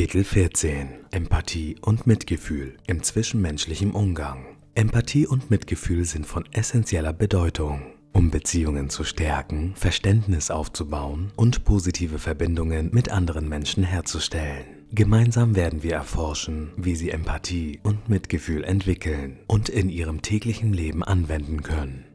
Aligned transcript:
Kapitel 0.00 0.24
14 0.24 0.88
Empathie 1.10 1.76
und 1.82 2.06
Mitgefühl 2.06 2.78
im 2.86 3.02
zwischenmenschlichen 3.02 3.90
Umgang. 3.90 4.46
Empathie 4.74 5.26
und 5.26 5.50
Mitgefühl 5.50 6.06
sind 6.06 6.24
von 6.24 6.46
essentieller 6.52 7.12
Bedeutung, 7.12 7.82
um 8.14 8.30
Beziehungen 8.30 8.88
zu 8.88 9.04
stärken, 9.04 9.74
Verständnis 9.76 10.50
aufzubauen 10.50 11.32
und 11.36 11.64
positive 11.64 12.18
Verbindungen 12.18 12.88
mit 12.94 13.10
anderen 13.10 13.46
Menschen 13.46 13.84
herzustellen. 13.84 14.64
Gemeinsam 14.90 15.54
werden 15.54 15.82
wir 15.82 15.92
erforschen, 15.92 16.72
wie 16.78 16.96
sie 16.96 17.10
Empathie 17.10 17.80
und 17.82 18.08
Mitgefühl 18.08 18.64
entwickeln 18.64 19.40
und 19.48 19.68
in 19.68 19.90
ihrem 19.90 20.22
täglichen 20.22 20.72
Leben 20.72 21.04
anwenden 21.04 21.62
können. 21.62 22.06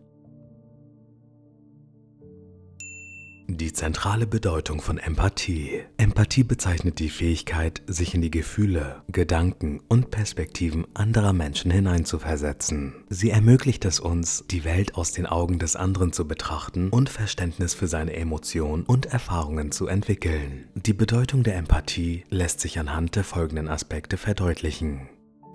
Die 3.48 3.72
zentrale 3.72 4.26
Bedeutung 4.26 4.82
von 4.82 4.98
Empathie. 4.98 5.84
Empathie 5.98 6.44
bezeichnet 6.44 6.98
die 6.98 7.10
Fähigkeit, 7.10 7.84
sich 7.86 8.16
in 8.16 8.22
die 8.22 8.32
Gefühle, 8.32 9.04
Gedanken 9.08 9.82
und 9.88 10.10
Perspektiven 10.10 10.88
anderer 10.96 11.32
Menschen 11.32 11.70
hineinzuversetzen. 11.70 13.06
Sie 13.08 13.30
ermöglicht 13.30 13.86
es 13.86 14.00
uns, 14.00 14.46
die 14.50 14.64
Welt 14.66 14.96
aus 14.96 15.12
den 15.12 15.28
Augen 15.28 15.60
des 15.60 15.76
anderen 15.76 16.12
zu 16.12 16.28
betrachten 16.28 16.90
und 16.90 17.10
Verständnis 17.10 17.76
für 17.76 17.88
seine 17.88 18.16
Emotionen 18.16 18.84
und 18.84 19.06
Erfahrungen 19.06 19.72
zu 19.72 19.86
entwickeln. 19.86 20.68
Die 20.74 20.94
Bedeutung 20.94 21.44
der 21.44 21.58
Empathie 21.58 22.24
lässt 22.30 22.62
sich 22.62 22.80
anhand 22.80 23.16
der 23.16 23.24
folgenden 23.24 23.68
Aspekte 23.68 24.18
verdeutlichen. 24.18 25.08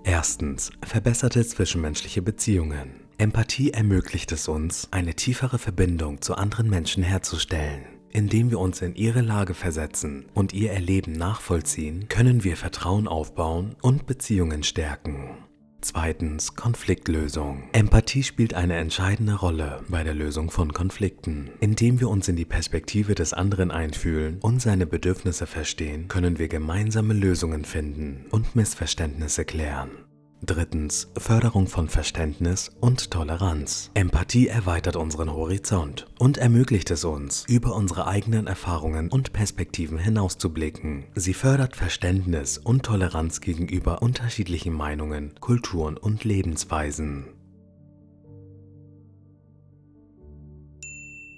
Erstens. 0.05 0.71
Verbesserte 0.81 1.45
zwischenmenschliche 1.45 2.21
Beziehungen. 2.21 3.01
Empathie 3.21 3.69
ermöglicht 3.69 4.31
es 4.31 4.47
uns, 4.47 4.87
eine 4.89 5.13
tiefere 5.13 5.59
Verbindung 5.59 6.23
zu 6.23 6.33
anderen 6.33 6.67
Menschen 6.67 7.03
herzustellen. 7.03 7.83
Indem 8.09 8.49
wir 8.49 8.57
uns 8.57 8.81
in 8.81 8.95
ihre 8.95 9.21
Lage 9.21 9.53
versetzen 9.53 10.25
und 10.33 10.53
ihr 10.53 10.71
Erleben 10.71 11.11
nachvollziehen, 11.11 12.07
können 12.09 12.43
wir 12.43 12.57
Vertrauen 12.57 13.07
aufbauen 13.07 13.75
und 13.83 14.07
Beziehungen 14.07 14.63
stärken. 14.63 15.37
Zweitens 15.81 16.55
Konfliktlösung. 16.55 17.69
Empathie 17.73 18.23
spielt 18.23 18.55
eine 18.55 18.77
entscheidende 18.77 19.35
Rolle 19.35 19.83
bei 19.87 20.03
der 20.03 20.15
Lösung 20.15 20.49
von 20.49 20.73
Konflikten. 20.73 21.51
Indem 21.59 21.99
wir 21.99 22.09
uns 22.09 22.27
in 22.27 22.35
die 22.35 22.45
Perspektive 22.45 23.13
des 23.13 23.33
anderen 23.33 23.69
einfühlen 23.69 24.39
und 24.41 24.63
seine 24.63 24.87
Bedürfnisse 24.87 25.45
verstehen, 25.45 26.07
können 26.07 26.39
wir 26.39 26.47
gemeinsame 26.47 27.13
Lösungen 27.13 27.65
finden 27.65 28.25
und 28.31 28.55
Missverständnisse 28.55 29.45
klären. 29.45 29.91
Drittens 30.43 31.07
Förderung 31.17 31.67
von 31.67 31.87
Verständnis 31.87 32.71
und 32.79 33.11
Toleranz. 33.11 33.91
Empathie 33.93 34.47
erweitert 34.47 34.95
unseren 34.95 35.31
Horizont 35.31 36.07
und 36.17 36.39
ermöglicht 36.39 36.89
es 36.89 37.03
uns, 37.03 37.45
über 37.47 37.75
unsere 37.75 38.07
eigenen 38.07 38.47
Erfahrungen 38.47 39.09
und 39.11 39.33
Perspektiven 39.33 39.99
hinauszublicken. 39.99 41.03
Sie 41.13 41.35
fördert 41.35 41.75
Verständnis 41.75 42.57
und 42.57 42.83
Toleranz 42.83 43.41
gegenüber 43.41 44.01
unterschiedlichen 44.01 44.73
Meinungen, 44.73 45.35
Kulturen 45.39 45.95
und 45.95 46.23
Lebensweisen. 46.23 47.27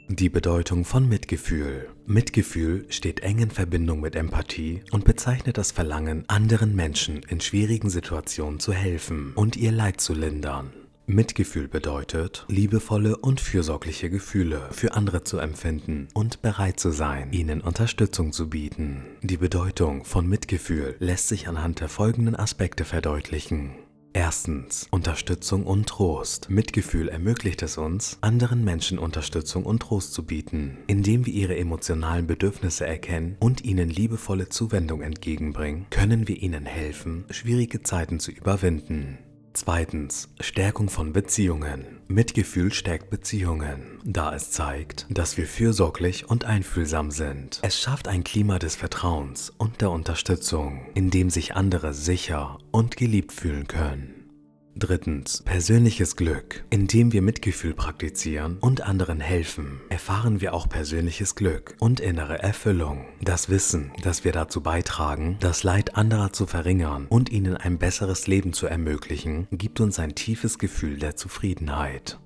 Die 0.09 0.29
Bedeutung 0.29 0.83
von 0.83 1.07
Mitgefühl. 1.07 1.87
Mitgefühl 2.05 2.85
steht 2.89 3.21
eng 3.21 3.39
in 3.39 3.51
Verbindung 3.51 4.01
mit 4.01 4.15
Empathie 4.15 4.83
und 4.91 5.05
bezeichnet 5.05 5.57
das 5.57 5.71
Verlangen, 5.71 6.25
anderen 6.27 6.75
Menschen 6.75 7.21
in 7.29 7.39
schwierigen 7.39 7.89
Situationen 7.89 8.59
zu 8.59 8.73
helfen 8.73 9.31
und 9.35 9.55
ihr 9.55 9.71
Leid 9.71 10.01
zu 10.01 10.13
lindern. 10.13 10.73
Mitgefühl 11.05 11.69
bedeutet, 11.69 12.45
liebevolle 12.49 13.17
und 13.17 13.39
fürsorgliche 13.39 14.09
Gefühle 14.09 14.69
für 14.71 14.93
andere 14.93 15.23
zu 15.23 15.37
empfinden 15.37 16.09
und 16.13 16.41
bereit 16.41 16.79
zu 16.79 16.91
sein, 16.91 17.31
ihnen 17.31 17.61
Unterstützung 17.61 18.33
zu 18.33 18.49
bieten. 18.49 19.03
Die 19.21 19.37
Bedeutung 19.37 20.03
von 20.03 20.27
Mitgefühl 20.27 20.95
lässt 20.99 21.29
sich 21.29 21.47
anhand 21.47 21.79
der 21.79 21.89
folgenden 21.89 22.35
Aspekte 22.35 22.83
verdeutlichen. 22.85 23.71
Erstens 24.15 24.87
Unterstützung 24.91 25.65
und 25.65 25.89
Trost. 25.89 26.47
Mitgefühl 26.51 27.09
ermöglicht 27.09 27.63
es 27.63 27.79
uns, 27.79 28.19
anderen 28.21 28.63
Menschen 28.63 28.99
Unterstützung 28.99 29.65
und 29.65 29.81
Trost 29.81 30.13
zu 30.13 30.23
bieten, 30.23 30.77
indem 30.85 31.25
wir 31.25 31.33
ihre 31.33 31.57
emotionalen 31.57 32.27
Bedürfnisse 32.27 32.85
erkennen 32.85 33.37
und 33.39 33.65
ihnen 33.65 33.89
liebevolle 33.89 34.49
Zuwendung 34.49 35.01
entgegenbringen, 35.01 35.87
können 35.89 36.27
wir 36.27 36.39
ihnen 36.39 36.67
helfen, 36.67 37.25
schwierige 37.31 37.81
Zeiten 37.81 38.19
zu 38.19 38.29
überwinden. 38.31 39.17
Zweitens 39.55 40.29
Stärkung 40.39 40.89
von 40.89 41.13
Beziehungen. 41.13 42.01
Mitgefühl 42.07 42.73
stärkt 42.73 43.11
Beziehungen, 43.11 43.99
da 44.03 44.33
es 44.33 44.49
zeigt, 44.49 45.05
dass 45.09 45.37
wir 45.37 45.45
fürsorglich 45.45 46.27
und 46.27 46.43
einfühlsam 46.45 47.11
sind. 47.11 47.59
Es 47.61 47.79
schafft 47.79 48.07
ein 48.07 48.23
Klima 48.23 48.57
des 48.57 48.75
Vertrauens 48.75 49.51
und 49.55 49.81
der 49.81 49.91
Unterstützung, 49.91 50.87
in 50.95 51.11
dem 51.11 51.29
sich 51.29 51.55
andere 51.55 51.93
sicher 51.93 52.57
und 52.71 52.97
geliebt 52.97 53.31
fühlen 53.31 53.67
können. 53.67 54.12
Drittens, 54.75 55.43
persönliches 55.43 56.15
Glück. 56.15 56.63
Indem 56.71 57.13
wir 57.13 57.21
Mitgefühl 57.21 57.75
praktizieren 57.75 58.57
und 58.59 58.81
anderen 58.81 59.19
helfen, 59.19 59.79
erfahren 59.89 60.41
wir 60.41 60.53
auch 60.55 60.67
persönliches 60.67 61.35
Glück 61.35 61.75
und 61.79 61.99
innere 61.99 62.39
Erfüllung. 62.41 63.05
Das 63.21 63.49
Wissen, 63.49 63.91
dass 64.01 64.23
wir 64.23 64.31
dazu 64.31 64.61
beitragen, 64.61 65.37
das 65.39 65.63
Leid 65.63 65.95
anderer 65.95 66.33
zu 66.33 66.47
verringern 66.47 67.05
und 67.07 67.31
ihnen 67.31 67.55
ein 67.55 67.77
besseres 67.77 68.25
Leben 68.25 68.51
zu 68.53 68.65
ermöglichen, 68.65 69.47
gibt 69.51 69.79
uns 69.79 69.99
ein 69.99 70.15
tiefes 70.15 70.57
Gefühl 70.57 70.97
der 70.97 71.15
Zufriedenheit. 71.15 72.17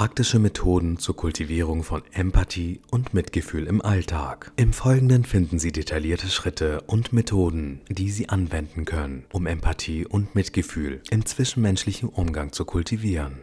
Praktische 0.00 0.38
Methoden 0.38 0.96
zur 0.96 1.14
Kultivierung 1.14 1.82
von 1.82 2.00
Empathie 2.12 2.80
und 2.90 3.12
Mitgefühl 3.12 3.66
im 3.66 3.82
Alltag. 3.82 4.50
Im 4.56 4.72
Folgenden 4.72 5.24
finden 5.24 5.58
Sie 5.58 5.72
detaillierte 5.72 6.28
Schritte 6.28 6.80
und 6.86 7.12
Methoden, 7.12 7.82
die 7.90 8.10
Sie 8.10 8.30
anwenden 8.30 8.86
können, 8.86 9.26
um 9.30 9.46
Empathie 9.46 10.06
und 10.06 10.34
Mitgefühl 10.34 11.02
im 11.10 11.26
zwischenmenschlichen 11.26 12.08
Umgang 12.08 12.50
zu 12.50 12.64
kultivieren. 12.64 13.40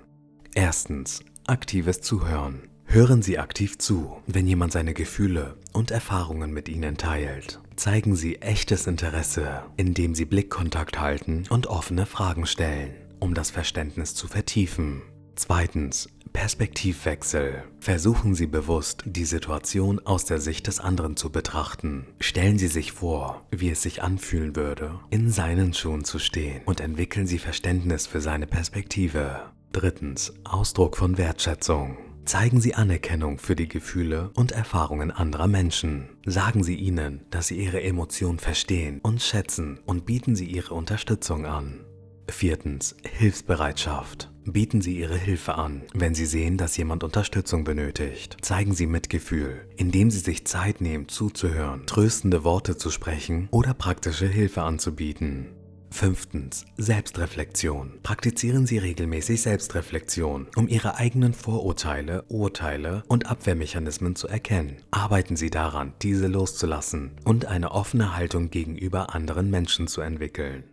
Erstens. 0.55 1.19
Aktives 1.45 2.01
Zuhören. 2.01 2.63
Hören 2.85 3.21
Sie 3.21 3.37
aktiv 3.37 3.77
zu, 3.77 4.17
wenn 4.25 4.47
jemand 4.47 4.71
seine 4.71 4.95
Gefühle 4.95 5.57
und 5.73 5.91
Erfahrungen 5.91 6.51
mit 6.51 6.69
Ihnen 6.69 6.97
teilt. 6.97 7.59
Zeigen 7.75 8.15
Sie 8.15 8.37
echtes 8.37 8.87
Interesse, 8.87 9.61
indem 9.75 10.15
Sie 10.15 10.25
Blickkontakt 10.25 10.99
halten 10.99 11.43
und 11.51 11.67
offene 11.67 12.07
Fragen 12.07 12.47
stellen, 12.47 12.95
um 13.19 13.35
das 13.35 13.51
Verständnis 13.51 14.15
zu 14.15 14.27
vertiefen. 14.27 15.03
Zweitens. 15.37 16.09
Perspektivwechsel. 16.33 17.63
Versuchen 17.79 18.35
Sie 18.35 18.47
bewusst, 18.47 19.03
die 19.05 19.25
Situation 19.25 19.99
aus 20.05 20.25
der 20.25 20.39
Sicht 20.39 20.67
des 20.67 20.79
anderen 20.79 21.15
zu 21.15 21.31
betrachten. 21.31 22.07
Stellen 22.19 22.57
Sie 22.57 22.67
sich 22.67 22.91
vor, 22.91 23.45
wie 23.51 23.69
es 23.69 23.81
sich 23.81 24.03
anfühlen 24.03 24.55
würde, 24.55 24.99
in 25.09 25.31
seinen 25.31 25.73
Schuhen 25.73 26.03
zu 26.03 26.19
stehen 26.19 26.61
und 26.65 26.79
entwickeln 26.79 27.27
Sie 27.27 27.37
Verständnis 27.37 28.07
für 28.07 28.19
seine 28.19 28.45
Perspektive. 28.47 29.41
Drittens. 29.71 30.33
Ausdruck 30.43 30.97
von 30.97 31.17
Wertschätzung. 31.17 31.97
Zeigen 32.25 32.59
Sie 32.59 32.73
Anerkennung 32.73 33.37
für 33.37 33.55
die 33.55 33.67
Gefühle 33.67 34.31
und 34.35 34.51
Erfahrungen 34.51 35.11
anderer 35.11 35.47
Menschen. 35.47 36.09
Sagen 36.25 36.63
Sie 36.63 36.75
ihnen, 36.75 37.25
dass 37.29 37.47
Sie 37.47 37.57
ihre 37.57 37.81
Emotionen 37.81 38.39
verstehen 38.39 38.99
und 39.01 39.21
schätzen 39.21 39.79
und 39.85 40.05
bieten 40.05 40.35
Sie 40.35 40.45
ihre 40.45 40.73
Unterstützung 40.73 41.45
an. 41.45 41.85
Viertens. 42.27 42.95
Hilfsbereitschaft. 43.03 44.31
Bieten 44.49 44.79
Sie 44.79 44.97
Ihre 44.97 45.17
Hilfe 45.17 45.55
an, 45.55 45.81
wenn 45.93 46.15
Sie 46.15 46.25
sehen, 46.25 46.57
dass 46.57 46.77
jemand 46.77 47.03
Unterstützung 47.03 47.65
benötigt. 47.65 48.37
Zeigen 48.41 48.73
Sie 48.73 48.87
Mitgefühl, 48.87 49.67
indem 49.75 50.09
Sie 50.09 50.19
sich 50.19 50.45
Zeit 50.45 50.79
nehmen, 50.79 51.09
zuzuhören, 51.09 51.85
tröstende 51.85 52.45
Worte 52.45 52.77
zu 52.77 52.89
sprechen 52.89 53.49
oder 53.51 53.73
praktische 53.73 54.25
Hilfe 54.25 54.61
anzubieten. 54.61 55.47
Fünftens. 55.91 56.65
Selbstreflexion. 56.77 57.99
Praktizieren 58.03 58.65
Sie 58.65 58.77
regelmäßig 58.77 59.41
Selbstreflexion, 59.41 60.47
um 60.55 60.69
Ihre 60.69 60.95
eigenen 60.95 61.33
Vorurteile, 61.33 62.23
Urteile 62.29 63.03
und 63.07 63.29
Abwehrmechanismen 63.29 64.15
zu 64.15 64.27
erkennen. 64.27 64.77
Arbeiten 64.91 65.35
Sie 65.35 65.49
daran, 65.49 65.93
diese 66.01 66.27
loszulassen 66.27 67.11
und 67.25 67.45
eine 67.45 67.71
offene 67.71 68.15
Haltung 68.15 68.49
gegenüber 68.49 69.13
anderen 69.13 69.49
Menschen 69.49 69.87
zu 69.87 70.01
entwickeln. 70.01 70.63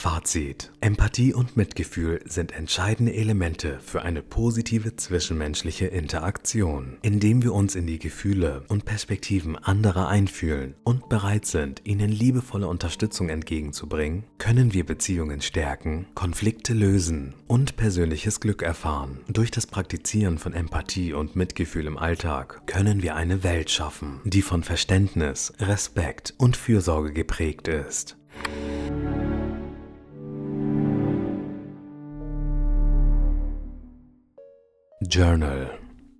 Fazit. 0.00 0.72
Empathie 0.80 1.34
und 1.34 1.58
Mitgefühl 1.58 2.22
sind 2.24 2.52
entscheidende 2.52 3.12
Elemente 3.12 3.80
für 3.80 4.00
eine 4.00 4.22
positive 4.22 4.96
zwischenmenschliche 4.96 5.88
Interaktion. 5.88 6.96
Indem 7.02 7.42
wir 7.42 7.52
uns 7.52 7.74
in 7.74 7.86
die 7.86 7.98
Gefühle 7.98 8.62
und 8.68 8.86
Perspektiven 8.86 9.56
anderer 9.56 10.08
einfühlen 10.08 10.74
und 10.84 11.10
bereit 11.10 11.44
sind, 11.44 11.82
ihnen 11.84 12.08
liebevolle 12.08 12.66
Unterstützung 12.66 13.28
entgegenzubringen, 13.28 14.24
können 14.38 14.72
wir 14.72 14.86
Beziehungen 14.86 15.42
stärken, 15.42 16.06
Konflikte 16.14 16.72
lösen 16.72 17.34
und 17.46 17.76
persönliches 17.76 18.40
Glück 18.40 18.62
erfahren. 18.62 19.20
Durch 19.28 19.50
das 19.50 19.66
Praktizieren 19.66 20.38
von 20.38 20.54
Empathie 20.54 21.12
und 21.12 21.36
Mitgefühl 21.36 21.86
im 21.86 21.98
Alltag 21.98 22.66
können 22.66 23.02
wir 23.02 23.16
eine 23.16 23.44
Welt 23.44 23.68
schaffen, 23.68 24.22
die 24.24 24.40
von 24.40 24.62
Verständnis, 24.62 25.52
Respekt 25.60 26.32
und 26.38 26.56
Fürsorge 26.56 27.12
geprägt 27.12 27.68
ist. 27.68 28.16
Journal. 35.10 35.76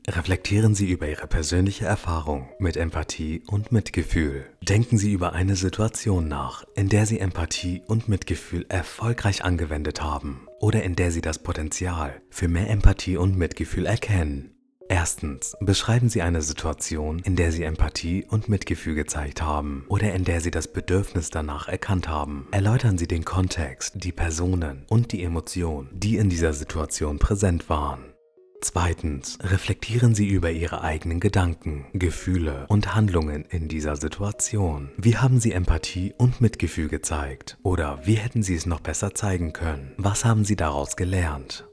Reflektieren 0.09 0.75
Sie 0.75 0.91
über 0.91 1.09
Ihre 1.09 1.29
persönliche 1.29 1.85
Erfahrung 1.85 2.49
mit 2.59 2.77
Empathie 2.77 3.41
und 3.47 3.71
Mitgefühl. 3.71 4.47
Denken 4.63 4.99
Sie 4.99 5.13
über 5.13 5.33
eine 5.33 5.55
Situation 5.55 6.27
nach, 6.27 6.65
in 6.75 6.89
der 6.89 7.07
Sie 7.07 7.21
Empathie 7.21 7.83
und 7.87 8.09
Mitgefühl 8.09 8.67
erfolgreich 8.69 9.45
angewendet 9.45 10.03
haben 10.03 10.49
oder 10.59 10.83
in 10.83 10.97
der 10.97 11.13
Sie 11.13 11.21
das 11.21 11.41
Potenzial 11.41 12.21
für 12.31 12.49
mehr 12.49 12.69
Empathie 12.69 13.17
und 13.17 13.39
Mitgefühl 13.39 13.87
erkennen. 13.87 14.57
Erstens, 14.89 15.57
beschreiben 15.61 16.09
Sie 16.09 16.21
eine 16.21 16.43
Situation, 16.43 17.21
in 17.21 17.37
der 17.37 17.53
Sie 17.53 17.63
Empathie 17.63 18.27
und 18.29 18.49
Mitgefühl 18.49 18.97
gezeigt 18.97 19.41
haben 19.41 19.85
oder 19.87 20.13
in 20.15 20.25
der 20.25 20.41
Sie 20.41 20.51
das 20.51 20.67
Bedürfnis 20.67 21.31
danach 21.31 21.69
erkannt 21.69 22.09
haben. 22.09 22.49
Erläutern 22.51 22.99
Sie 22.99 23.07
den 23.07 23.25
Kontext, 23.25 24.03
die 24.03 24.11
Personen 24.11 24.85
und 24.89 25.13
die 25.13 25.23
Emotionen, 25.23 25.91
die 25.93 26.17
in 26.17 26.29
dieser 26.29 26.53
Situation 26.53 27.21
präsent 27.21 27.69
waren. 27.69 28.10
Zweitens, 28.62 29.39
reflektieren 29.43 30.15
Sie 30.15 30.29
über 30.29 30.51
Ihre 30.51 30.83
eigenen 30.83 31.19
Gedanken, 31.19 31.87
Gefühle 31.95 32.67
und 32.69 32.95
Handlungen 32.95 33.47
in 33.49 33.69
dieser 33.69 33.97
Situation. 33.97 34.91
Wie 34.99 35.17
haben 35.17 35.41
Sie 35.41 35.53
Empathie 35.53 36.12
und 36.19 36.43
Mitgefühl 36.43 36.89
gezeigt? 36.89 37.57
Oder 37.62 38.01
wie 38.05 38.15
hätten 38.15 38.43
Sie 38.43 38.55
es 38.55 38.67
noch 38.67 38.81
besser 38.81 39.15
zeigen 39.15 39.55
können? 39.55 39.93
Was 39.97 40.27
haben 40.27 40.45
Sie 40.45 40.57
daraus 40.57 40.97
gelernt? 40.97 41.67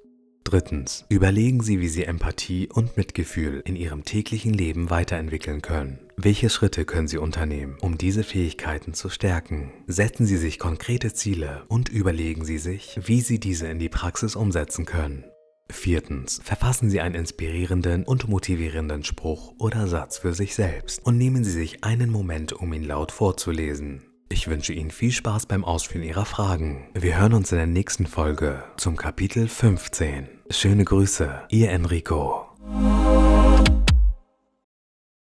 Drittens, 0.45 1.03
überlegen 1.09 1.61
Sie, 1.61 1.81
wie 1.81 1.89
Sie 1.89 2.05
Empathie 2.05 2.69
und 2.73 2.95
Mitgefühl 2.95 3.61
in 3.65 3.75
Ihrem 3.75 4.05
täglichen 4.05 4.53
Leben 4.53 4.89
weiterentwickeln 4.89 5.61
können. 5.61 5.99
Welche 6.15 6.49
Schritte 6.49 6.85
können 6.85 7.09
Sie 7.09 7.17
unternehmen, 7.17 7.75
um 7.81 7.97
diese 7.97 8.23
Fähigkeiten 8.23 8.93
zu 8.93 9.09
stärken? 9.09 9.73
Setzen 9.87 10.25
Sie 10.25 10.37
sich 10.37 10.57
konkrete 10.57 11.13
Ziele 11.13 11.65
und 11.67 11.89
überlegen 11.89 12.45
Sie 12.45 12.59
sich, 12.59 12.97
wie 13.03 13.19
Sie 13.19 13.41
diese 13.41 13.67
in 13.67 13.77
die 13.77 13.89
Praxis 13.89 14.37
umsetzen 14.37 14.85
können. 14.85 15.25
Viertens, 15.69 16.39
verfassen 16.43 16.89
Sie 16.89 17.01
einen 17.01 17.15
inspirierenden 17.15 18.03
und 18.03 18.27
motivierenden 18.27 19.03
Spruch 19.03 19.53
oder 19.57 19.87
Satz 19.87 20.17
für 20.17 20.33
sich 20.33 20.55
selbst 20.55 21.05
und 21.05 21.17
nehmen 21.17 21.43
Sie 21.43 21.51
sich 21.51 21.83
einen 21.83 22.09
Moment, 22.09 22.53
um 22.53 22.71
ihn 22.73 22.83
laut 22.83 23.11
vorzulesen. 23.11 24.03
Ich 24.29 24.47
wünsche 24.47 24.73
Ihnen 24.73 24.91
viel 24.91 25.11
Spaß 25.11 25.45
beim 25.45 25.63
Ausführen 25.63 26.03
Ihrer 26.03 26.25
Fragen. 26.25 26.89
Wir 26.93 27.19
hören 27.19 27.33
uns 27.33 27.51
in 27.51 27.57
der 27.57 27.67
nächsten 27.67 28.07
Folge 28.07 28.63
zum 28.77 28.97
Kapitel 28.97 29.47
15. 29.47 30.27
Schöne 30.49 30.83
Grüße, 30.83 31.43
Ihr 31.49 31.69
Enrico. 31.71 32.45